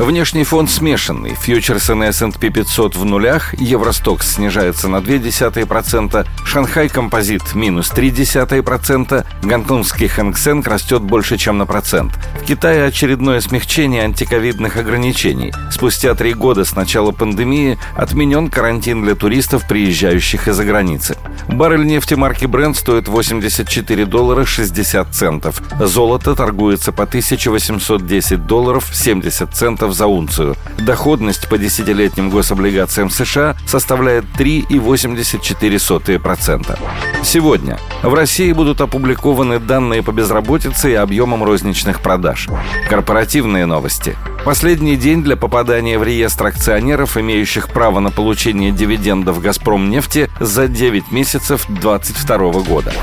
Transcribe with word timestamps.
Внешний 0.00 0.44
фон 0.44 0.66
смешанный. 0.66 1.34
Фьючерсы 1.34 1.94
на 1.94 2.04
S&P 2.04 2.48
500 2.48 2.96
в 2.96 3.04
нулях, 3.04 3.52
Евростокс 3.60 4.36
снижается 4.36 4.88
на 4.88 4.96
0,2%, 4.96 6.26
Шанхай 6.42 6.88
Композит 6.88 7.54
минус 7.54 7.92
0,3%, 7.94 9.26
гонконгский 9.42 10.08
Хэнк 10.08 10.66
растет 10.66 11.02
больше, 11.02 11.36
чем 11.36 11.58
на 11.58 11.66
процент. 11.66 12.18
В 12.40 12.46
Китае 12.46 12.86
очередное 12.86 13.42
смягчение 13.42 14.04
антиковидных 14.04 14.78
ограничений. 14.78 15.52
Спустя 15.70 16.14
три 16.14 16.32
года 16.32 16.64
с 16.64 16.74
начала 16.74 17.10
пандемии 17.10 17.78
отменен 17.94 18.48
карантин 18.48 19.02
для 19.02 19.14
туристов, 19.14 19.68
приезжающих 19.68 20.48
из-за 20.48 20.64
границы. 20.64 21.18
Баррель 21.46 21.84
нефти 21.84 22.14
марки 22.14 22.44
Brent 22.44 22.74
стоит 22.74 23.06
84 23.06 24.06
доллара 24.06 24.46
60 24.46 25.14
центов. 25.14 25.60
Золото 25.78 26.34
торгуется 26.34 26.90
по 26.90 27.02
1810 27.02 28.46
долларов 28.46 28.88
70 28.92 29.54
центов 29.54 29.89
долларов 29.90 29.94
за 29.94 30.06
унцию. 30.06 30.56
Доходность 30.78 31.48
по 31.48 31.58
десятилетним 31.58 32.30
гособлигациям 32.30 33.10
США 33.10 33.56
составляет 33.66 34.24
3,84%. 34.38 36.78
Сегодня 37.22 37.78
в 38.02 38.14
России 38.14 38.52
будут 38.52 38.80
опубликованы 38.80 39.58
данные 39.58 40.02
по 40.02 40.12
безработице 40.12 40.92
и 40.92 40.94
объемам 40.94 41.44
розничных 41.44 42.00
продаж. 42.00 42.48
Корпоративные 42.88 43.66
новости. 43.66 44.16
Последний 44.44 44.96
день 44.96 45.22
для 45.22 45.36
попадания 45.36 45.98
в 45.98 46.02
реестр 46.02 46.46
акционеров, 46.46 47.18
имеющих 47.18 47.68
право 47.68 48.00
на 48.00 48.10
получение 48.10 48.72
дивидендов 48.72 49.42
«Газпром» 49.42 49.90
нефти 49.90 50.30
за 50.40 50.66
9 50.66 51.12
месяцев 51.12 51.66
2022 51.68 52.62
года. 52.62 52.94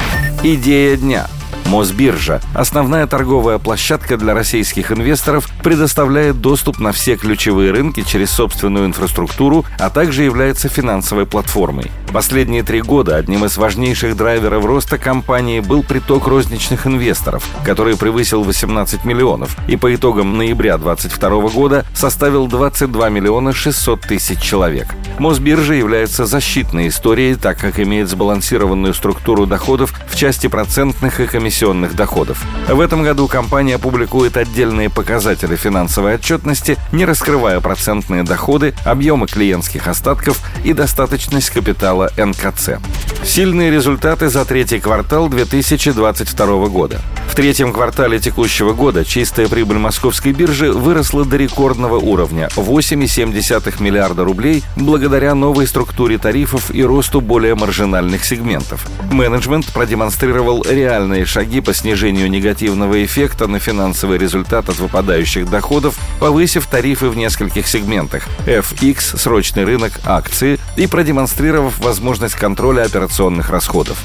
Идея 0.43 0.97
дня– 0.97 1.27
Мосбиржа, 1.67 2.39
основная 2.53 3.07
торговая 3.07 3.57
площадка 3.57 4.15
для 4.15 4.33
российских 4.33 4.91
инвесторов, 4.91 5.49
предоставляет 5.63 6.39
доступ 6.39 6.79
на 6.79 6.93
все 6.93 7.17
ключевые 7.17 7.71
рынки 7.71 8.03
через 8.03 8.31
собственную 8.31 8.85
инфраструктуру, 8.85 9.65
а 9.77 9.89
также 9.89 10.23
является 10.23 10.69
финансовой 10.69 11.25
платформой. 11.25 11.91
Последние 12.13 12.63
три 12.63 12.81
года 12.81 13.17
одним 13.17 13.43
из 13.43 13.57
важнейших 13.57 14.15
драйверов 14.15 14.63
роста 14.65 14.97
компании 14.97 15.59
был 15.59 15.83
приток 15.83 16.27
розничных 16.27 16.87
инвесторов, 16.87 17.45
который 17.65 17.97
превысил 17.97 18.43
18 18.43 19.03
миллионов 19.03 19.57
и 19.67 19.75
по 19.75 19.93
итогам 19.93 20.37
ноября 20.37 20.77
2022 20.77 21.49
года 21.49 21.85
составил 21.93 22.47
22 22.47 23.09
миллиона 23.09 23.51
600 23.51 24.01
тысяч 24.01 24.39
человек. 24.39 24.87
Мосбиржа 25.19 25.73
является 25.73 26.25
защитной 26.25 26.87
историей, 26.87 27.35
так 27.35 27.59
как 27.59 27.79
имеет 27.79 28.07
сбалансированную 28.07 28.93
структуру 28.93 29.45
доходов 29.45 29.93
в 30.07 30.15
части 30.15 30.47
процентных 30.47 31.19
и 31.19 31.27
комиссионных 31.27 31.56
комиссионных 31.57 31.95
доходов. 31.95 32.45
В 32.67 32.79
этом 32.79 33.01
году 33.01 33.27
компания 33.27 33.79
публикует 33.79 34.37
отдельные 34.37 34.91
показатели 34.91 35.55
финансовой 35.55 36.13
отчетности, 36.15 36.77
не 36.91 37.03
раскрывая 37.03 37.59
процентные 37.61 38.21
доходы, 38.21 38.75
объемы 38.85 39.25
клиентских 39.25 39.87
остатков 39.87 40.39
и 40.63 40.73
достаточность 40.73 41.49
капитала 41.49 42.11
НКЦ. 42.15 42.77
Сильные 43.23 43.71
результаты 43.71 44.29
за 44.29 44.45
третий 44.45 44.79
квартал 44.79 45.29
2022 45.29 46.67
года. 46.67 47.01
В 47.27 47.35
третьем 47.35 47.71
квартале 47.71 48.19
текущего 48.19 48.73
года 48.73 49.05
чистая 49.05 49.47
прибыль 49.47 49.77
московской 49.77 50.31
биржи 50.31 50.71
выросла 50.71 51.23
до 51.23 51.37
рекордного 51.37 51.97
уровня– 51.97 52.49
8,7 52.55 53.83
миллиарда 53.83 54.23
рублей 54.23 54.63
благодаря 54.75 55.35
новой 55.35 55.67
структуре 55.67 56.17
тарифов 56.17 56.73
и 56.73 56.83
росту 56.83 57.21
более 57.21 57.53
маржинальных 57.53 58.25
сегментов. 58.25 58.87
Менеджмент 59.11 59.67
продемонстрировал 59.67 60.63
реальные 60.67 61.25
шаги 61.25 61.61
по 61.61 61.75
снижению 61.75 62.31
негативного 62.31 63.05
эффекта 63.05 63.47
на 63.47 63.59
финансовый 63.59 64.17
результат 64.17 64.69
от 64.69 64.79
выпадающих 64.79 65.47
доходов, 65.47 65.95
повысив 66.19 66.65
тарифы 66.65 67.09
в 67.09 67.17
нескольких 67.17 67.67
сегментах– 67.67 68.23
FX, 68.47 69.17
срочный 69.17 69.63
рынок, 69.63 69.99
акции 70.05 70.57
и 70.77 70.87
продемонстрировав 70.87 71.79
возможность 71.79 72.35
контроля 72.35 72.83
операционных 72.83 73.49
расходов. 73.49 73.97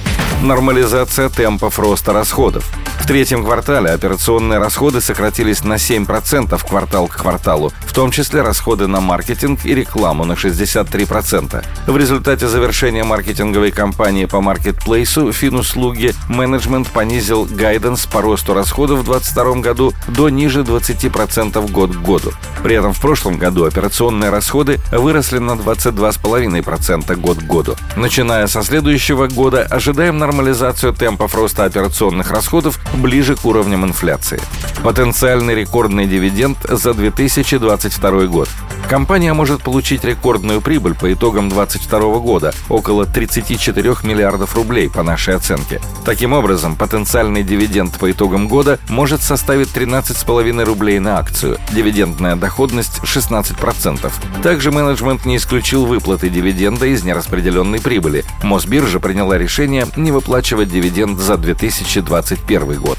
Нормализация 0.42 1.28
темпов 1.28 1.78
роста 1.78 2.12
расходов. 2.12 2.68
В 2.98 3.06
третьем 3.06 3.44
квартале 3.44 3.90
операционные 3.90 4.58
расходы 4.58 5.00
сократились 5.00 5.62
на 5.62 5.74
7% 5.74 6.68
квартал 6.68 7.08
к 7.08 7.16
кварталу, 7.16 7.72
в 7.80 7.92
том 7.92 8.10
числе 8.10 8.42
расходы 8.42 8.86
на 8.86 9.00
маркетинг 9.00 9.64
и 9.64 9.74
рекламу 9.74 10.24
на 10.24 10.32
63%. 10.32 11.64
В 11.86 11.96
результате 11.96 12.48
завершения 12.48 13.04
маркетинговой 13.04 13.70
кампании 13.70 14.24
по 14.24 14.40
маркетплейсу 14.40 15.32
финуслуги 15.32 16.14
менеджмент 16.28 16.88
понизил 16.88 17.44
гайденс 17.44 18.06
по 18.06 18.20
росту 18.22 18.54
расходов 18.54 19.00
в 19.00 19.04
2022 19.04 19.54
году 19.60 19.92
до 20.08 20.28
ниже 20.28 20.62
20% 20.62 21.70
год 21.70 21.90
к 21.92 22.00
году. 22.00 22.32
При 22.62 22.76
этом 22.76 22.92
в 22.92 23.00
прошлом 23.00 23.36
году 23.36 23.64
операционные 23.64 24.30
расходы 24.30 24.80
выросли 24.90 25.38
на 25.38 25.52
22,5% 25.52 26.61
год 27.16 27.38
к 27.38 27.42
году. 27.42 27.76
Начиная 27.96 28.46
со 28.46 28.62
следующего 28.62 29.28
года 29.28 29.62
ожидаем 29.62 30.18
нормализацию 30.18 30.92
темпов 30.92 31.34
роста 31.34 31.64
операционных 31.64 32.30
расходов 32.30 32.78
ближе 32.94 33.36
к 33.36 33.44
уровням 33.44 33.84
инфляции. 33.84 34.40
Потенциальный 34.82 35.54
рекордный 35.54 36.06
дивиденд 36.06 36.58
за 36.68 36.94
2022 36.94 38.26
год. 38.26 38.48
Компания 38.92 39.32
может 39.32 39.62
получить 39.62 40.04
рекордную 40.04 40.60
прибыль 40.60 40.94
по 40.94 41.10
итогам 41.10 41.48
2022 41.48 42.18
года– 42.18 42.52
около 42.68 43.06
34 43.06 43.96
миллиардов 44.02 44.54
рублей 44.54 44.90
по 44.90 45.02
нашей 45.02 45.34
оценке. 45.34 45.80
Таким 46.04 46.34
образом, 46.34 46.76
потенциальный 46.76 47.42
дивиденд 47.42 47.98
по 47.98 48.10
итогам 48.10 48.48
года 48.48 48.78
может 48.90 49.22
составить 49.22 49.68
13,5 49.68 50.64
рублей 50.64 50.98
на 50.98 51.16
акцию, 51.16 51.56
дивидендная 51.72 52.36
доходность 52.36 53.00
16%. 53.02 54.12
Также 54.42 54.70
менеджмент 54.70 55.24
не 55.24 55.38
исключил 55.38 55.86
выплаты 55.86 56.28
дивиденда 56.28 56.84
из 56.84 57.02
нераспределенной 57.02 57.80
прибыли. 57.80 58.26
Мосбиржа 58.42 59.00
приняла 59.00 59.38
решение 59.38 59.86
не 59.96 60.12
выплачивать 60.12 60.68
дивиденд 60.68 61.18
за 61.18 61.38
2021 61.38 62.78
год. 62.78 62.98